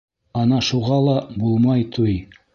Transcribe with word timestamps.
Ана 0.43 0.61
шуға 0.69 0.97
ла 1.09 1.15
-булмай 1.37 1.87
туй! 1.99 2.19